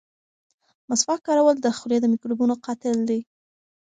مسواک 0.89 1.19
کارول 1.27 1.57
د 1.61 1.67
خولې 1.77 1.97
د 2.01 2.05
میکروبونو 2.13 2.53
قاتل 2.65 2.97
دی. 3.09 3.19